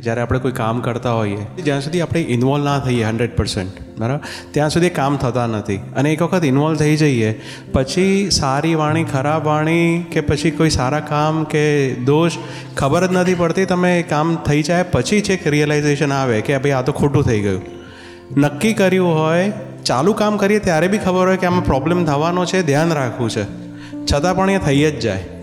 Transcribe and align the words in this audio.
જ્યારે 0.00 0.20
આપણે 0.20 0.38
કોઈ 0.38 0.52
કામ 0.52 0.80
કરતા 0.80 1.12
હોઈએ, 1.12 1.62
જ્યાં 1.62 1.80
સુધી 1.80 2.00
આપણે 2.00 2.20
ઇન્વોલ્વ 2.20 2.64
ના 2.64 2.78
થઈએ 2.78 3.04
હંડ્રેડ 3.04 3.36
પર્સન્ટ 3.36 4.00
બરાબર? 4.00 4.24
ત્યાં 4.50 4.70
સુધી 4.70 4.90
કામ 4.90 5.16
થતા 5.16 5.46
નથી. 5.46 5.76
અને 5.76 6.12
એક 6.12 6.22
વખત 6.22 6.44
ઇન્વોલ્વ 6.44 6.76
થઈ 6.76 6.96
જઈએ, 6.96 7.40
પછી 7.72 8.30
સારી 8.30 8.74
વાણી, 8.74 9.04
ખરાબ 9.04 9.46
વાણી 9.46 10.06
કે 10.12 10.20
પછી 10.20 10.50
કોઈ 10.50 10.70
સારા 10.70 11.00
કામ 11.00 11.44
કે 11.44 11.94
દોષ 11.94 12.32
ખબર 12.76 13.06
જ 13.06 13.12
નથી 13.12 13.34
પડતી, 13.34 13.64
તમે 13.64 14.02
કામ 14.02 14.36
થઈ 14.36 14.62
જાય 14.62 14.82
પછી 14.82 15.20
છે 15.20 15.36
કે 15.36 15.50
રિયલાઇઝેશન 15.50 16.12
આવે 16.12 16.40
કે 16.40 16.58
ભાઈ 16.58 16.70
આ 16.70 16.82
તો 16.82 16.92
ખોટું 16.92 17.22
થઈ 17.24 17.40
ગયું. 17.40 17.62
નક્કી 18.36 18.72
કર્યું 18.72 19.18
હોય, 19.18 19.52
ચાલુ 19.84 20.12
કામ 20.12 20.36
કરીએ 20.36 20.58
ત્યારે 20.58 20.88
બી 20.88 20.98
ખબર 20.98 21.26
હોય 21.26 21.36
કે 21.36 21.46
આમાં 21.46 21.64
પ્રોબ્લેમ 21.64 22.04
થવાનો 22.04 22.44
છે, 22.44 22.62
ધ્યાન 22.62 22.92
રાખવું 22.92 23.30
છે. 23.30 23.44
છતાં 24.12 24.36
પણ 24.36 24.50
એ 24.50 24.58
થઈ 24.58 24.90
જ 24.90 25.00
જાય. 25.00 25.39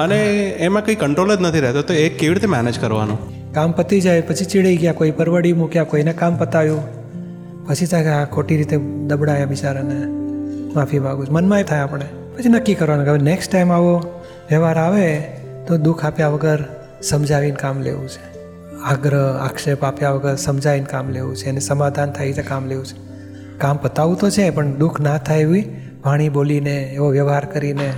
અને 0.00 0.48
એમાં 0.48 0.84
કંઈ 0.84 0.94
કંટ્રોલ 0.94 1.36
જ 1.36 1.40
નથી 1.40 1.60
રહેતો, 1.60 1.82
તો 1.82 1.94
એ 1.94 2.08
કેવી 2.08 2.34
રીતે 2.34 2.46
મેનેજ 2.46 2.80
કરવાનું? 2.80 3.18
કામ 3.52 3.72
પતી 3.72 4.00
જાય, 4.00 4.20
પછી 4.20 4.44
ચીડાઈ 4.44 4.76
ગયા, 4.76 4.92
કોઈ 4.92 5.10
પરવડી 5.10 5.52
મૂક્યા, 5.52 5.84
કોઈને 5.84 6.12
કામ 6.12 6.36
પતાવ્યું 6.36 7.00
પછી 7.66 7.86
થાય 7.86 8.06
આ 8.06 8.24
ખોટી 8.24 8.56
રીતે 8.56 8.76
દબડાયા 9.06 9.46
બિચારાને. 9.46 10.06
માફી 10.74 10.98
માગું 10.98 11.26
છું. 11.26 11.34
મનમાં 11.34 11.62
થાય 11.62 11.80
આપણે. 11.80 12.04
પછી 12.36 12.48
નક્કી 12.48 12.74
કરવાનું 12.74 13.06
કે 13.06 13.24
નેક્સ્ટ 13.24 13.52
ટાઈમ 13.52 13.72
આવો, 13.72 13.98
વ્યવહાર 14.50 14.78
આવે, 14.78 15.24
તો 15.66 15.76
દુઃખ 15.76 16.04
આપ્યા 16.04 16.28
વગર 16.28 16.64
સમજાવીને 17.02 17.56
કામ 17.56 17.80
લેવું 17.80 18.08
છે. 18.08 18.40
આગ્રહ, 18.82 19.44
આક્ષેપ 19.44 19.84
આપ્યા 19.84 20.10
વગર 20.10 20.36
સમજાવીને 20.36 20.86
કામ 20.86 21.08
લેવું 21.08 21.36
છે. 21.36 21.48
અને 21.48 21.60
સમાધાન 21.60 22.10
થાય 22.10 22.26
રીતે 22.26 22.42
કામ 22.42 22.66
લેવું 22.66 22.86
છે. 22.86 22.98
કામ 23.58 23.76
પતાવવું 23.76 24.18
તો 24.18 24.30
છે, 24.30 24.50
પણ 24.50 24.74
દુઃખ 24.74 25.00
ના 25.00 25.18
થાય 25.18 25.40
એવી 25.40 25.64
વાણી 26.04 26.28
બોલીને, 26.28 26.90
એવો 26.94 27.08
વ્યવહાર 27.08 27.44
કરીને. 27.44 27.92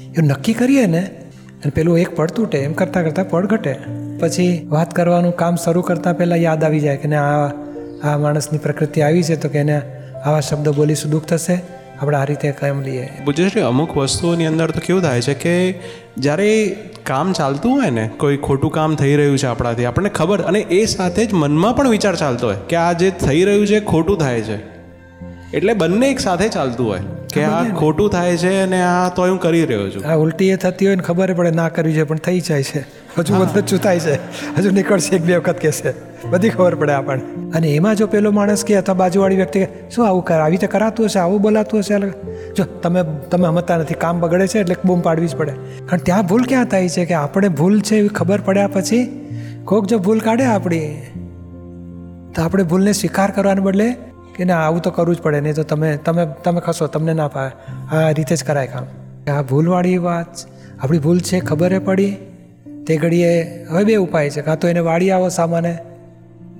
એવું 0.00 0.24
નક્કી 0.24 0.52
કરીએ 0.52 0.86
ને 0.86 1.19
અને 1.60 1.72
પેલું 1.74 1.98
એક 1.98 2.16
પડ 2.16 2.30
તૂટે, 2.30 2.58
એમ 2.58 2.72
કરતાં 2.72 3.04
કરતાં 3.04 3.30
પડ 3.30 3.46
ઘટે. 3.46 3.74
પછી 4.20 4.66
વાત 4.68 4.96
કરવાનું 4.96 5.36
કામ 5.36 5.56
શરૂ 5.56 5.80
કરતાં 5.80 6.16
પહેલાં 6.18 6.38
યાદ 6.38 6.64
આવી 6.64 6.80
જાય 6.80 6.96
કે 6.96 7.08
ને 7.08 7.16
આ 7.16 7.46
આ 8.04 8.16
માણસની 8.18 8.58
પ્રકૃતિ 8.58 9.00
આવી 9.00 9.22
છે 9.22 9.36
તો 9.36 9.48
કે 9.48 9.58
એને 9.58 9.82
આવા 10.24 10.40
શબ્દો 10.40 10.72
બોલીશું 10.72 11.10
દુઃખ 11.10 11.24
થશે? 11.24 11.60
આપણે 12.00 12.16
આ 12.16 12.24
રીતે 12.24 12.50
કામ 12.50 12.82
લઈએ. 12.82 13.08
બુજેશ્રી 13.24 13.60
અમુક 13.60 13.96
વસ્તુઓની 13.96 14.46
અંદર 14.46 14.70
તો 14.70 14.80
કેવું 14.86 15.02
થાય 15.02 15.20
છે 15.20 15.34
કે 15.34 15.80
જ્યારે 16.18 16.76
કામ 17.02 17.32
ચાલતું 17.32 17.72
હોય 17.72 17.90
ને, 17.90 18.10
કોઈ 18.16 18.36
ખોટું 18.36 18.70
કામ 18.70 18.96
થઈ 18.96 19.16
રહ્યું 19.16 19.38
છે 19.38 19.46
આપણાથી, 19.46 19.84
આપણને 19.84 20.08
ખબર 20.08 20.40
અને 20.40 20.60
એ 20.60 20.84
સાથે 20.86 21.26
જ 21.26 21.32
મનમાં 21.32 21.76
પણ 21.76 21.88
વિચાર 21.88 22.16
ચાલતો 22.16 22.46
હોય 22.46 22.56
કે 22.68 22.76
આ 22.76 22.92
જે 22.92 23.10
થઈ 23.10 23.44
રહ્યું 23.44 23.66
છે 23.66 23.80
ખોટું 23.80 24.18
થાય 24.18 24.40
છે. 24.40 24.58
એટલે 25.56 25.74
બંને 25.74 26.10
એક 26.10 26.20
સાથે 26.20 26.48
ચાલતું 26.48 26.88
હોય. 26.88 27.00
કે 27.32 27.44
આ 27.44 27.64
ખોટું 27.64 28.10
થાય 28.10 28.36
છે 28.36 28.60
અને 28.60 28.82
આ 28.82 29.08
તો 29.08 29.22
હું 29.22 29.40
કરી 29.40 29.64
રહ્યો 29.64 29.90
છું. 29.90 30.06
આ 30.10 30.14
ઉલટી 30.14 30.48
એ 30.48 30.56
થતી 30.56 30.86
હોય 30.86 30.96
ને 30.96 31.02
ખબર 31.02 31.34
પડે 31.34 31.50
ના 31.50 31.68
કરવી 31.68 31.92
છે 31.92 32.02
પણ 32.02 32.16
થઈ 32.16 32.40
જાય 32.40 32.62
છે. 32.62 32.80
હજુ 33.18 33.34
બધું 33.34 33.78
થાય 33.78 34.00
છે? 34.00 34.14
હજુ 34.58 34.70
નીકળશે 34.70 35.16
એક 35.16 35.22
બે 35.22 35.36
વખત 35.36 35.62
કહેશે 35.62 35.92
બધી 36.30 36.48
ખબર 36.48 36.74
પડે 36.74 36.92
આપણને. 36.92 37.50
અને 37.50 37.68
એમાં 37.68 37.96
જો 37.96 38.06
પેલો 38.06 38.30
માણસ 38.30 38.64
કે 38.64 38.76
અથવા 38.76 38.94
બાજુવાળી 38.94 39.36
વ્યક્તિ 39.36 39.60
કે 39.60 39.68
શું 39.90 40.08
આવું 40.08 40.24
કરે? 40.24 40.36
આવી 40.36 40.50
રીતે 40.50 40.66
કરાતું 40.66 41.06
હશે? 41.06 41.18
આવું 41.18 41.40
બોલાતું 41.40 41.80
હશે? 41.80 41.98
જો 42.56 42.64
તમે 42.64 43.04
તમે 43.30 43.48
હમતા 43.48 43.76
નથી 43.76 43.94
કામ 43.94 44.20
બગડે 44.20 44.46
છે 44.46 44.58
એટલે 44.58 44.76
બૂમ 44.84 45.00
પાડવી 45.00 45.28
જ 45.28 45.36
પડે. 45.36 45.52
કારણ 45.86 45.98
ત્યાં 45.98 46.26
ભૂલ 46.26 46.44
ક્યાં 46.44 46.64
થાય 46.64 46.88
છે 46.88 47.04
કે 47.04 47.14
આપણે 47.14 47.48
ભૂલ 47.48 47.80
છે 47.80 47.96
એવી 47.96 48.08
ખબર 48.08 48.40
પડ્યા 48.40 48.66
પછી 48.66 49.26
કોક 49.64 49.86
જો 49.86 49.98
ભૂલ 49.98 50.18
કાઢે 50.18 50.44
આપણી 50.44 51.02
તો 52.36 52.42
આપણે 52.42 52.62
ભૂલને 52.62 52.92
સ્વીકાર 52.92 53.30
કરવાને 53.30 53.60
બદલે 53.60 53.96
કે 54.40 54.48
ના, 54.48 54.62
આવું 54.66 54.82
તો 54.82 54.90
કરવું 54.90 55.16
જ 55.16 55.22
પડે, 55.22 55.40
નહીં 55.40 55.54
તો 55.54 55.62
તમે 55.62 55.96
તમે 55.96 56.26
તમે 56.44 56.60
ખસો, 56.60 56.86
તમને 56.86 57.14
ના 57.14 57.28
પાવે 57.28 57.52
આ 57.92 58.10
રીતે 58.10 58.34
જ 58.36 58.44
કરાય 58.44 58.66
કામ. 58.66 58.84
આ 59.32 59.42
ભૂલવાળી 59.42 59.98
વાત, 59.98 60.42
આપણી 60.80 60.98
ભૂલ 60.98 61.20
છે, 61.20 61.40
ખબર 61.40 61.78
પડી, 61.78 62.12
તે 62.86 62.96
ઘડીએ 62.96 63.32
હવે 63.70 63.84
બે 63.84 63.94
ઉપાય 63.94 64.30
છે. 64.30 64.42
કાં 64.42 64.58
તો 64.58 64.68
એને 64.68 64.80
વાળી 64.80 65.10
આવો 65.10 65.28
સામાને. 65.28 65.72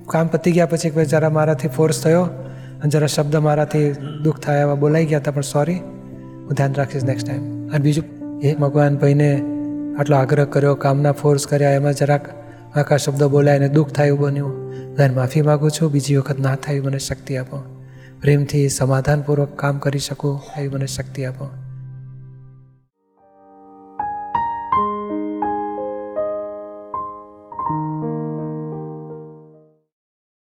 કામ 0.07 0.27
પતી 0.27 0.53
ગયા 0.53 0.67
પછી 0.67 0.91
કે 0.91 1.05
જરા 1.05 1.31
મારાથી 1.31 1.69
ફોર્સ 1.69 2.03
થયો, 2.03 2.23
અને 2.83 2.91
જરા 2.91 3.07
શબ્દ 3.07 3.37
મારાથી 3.37 3.87
દુઃખ 4.25 4.39
થાય 4.39 4.61
એવા 4.61 4.75
બોલાઈ 4.75 5.05
ગયા 5.05 5.19
હતા, 5.19 5.31
પણ 5.31 5.43
સોરી 5.43 5.79
હું 6.45 6.53
ધ્યાન 6.53 6.75
રાખીશ 6.75 7.05
નેક્સ્ટ 7.05 7.27
ટાઈમ 7.27 7.45
અને 7.69 7.79
બીજું 7.79 8.07
એ 8.43 8.55
ભગવાન 8.55 8.97
ભાઈને 8.97 9.31
આટલો 9.99 10.17
આગ્રહ 10.17 10.45
કર્યો, 10.45 10.75
કામના 10.75 11.13
ફોર્સ 11.13 11.47
કર્યા, 11.47 11.71
એમાં 11.71 11.95
જરાક 11.95 12.25
આખા 12.75 12.97
શબ્દો 12.97 13.29
બોલાય 13.29 13.57
અને 13.57 13.69
દુઃખ 13.69 13.93
થાય 13.93 14.07
એવું 14.07 14.21
બન્યું. 14.21 14.71
બધાને 14.93 15.15
માફી 15.15 15.43
માગું 15.43 15.71
છું, 15.71 15.93
બીજી 15.93 16.17
વખત 16.17 16.39
ના 16.39 16.57
થાય 16.57 16.81
મને 16.81 16.99
શક્તિ 16.99 17.37
આપો. 17.37 17.63
પ્રેમથી 18.21 18.69
સમાધાનપૂર્વક 18.69 19.57
કામ 19.57 19.79
કરી 19.79 19.99
શકું, 19.99 20.41
એવી 20.59 20.69
મને 20.69 20.87
શક્તિ 20.87 21.25
આપો. 21.25 21.49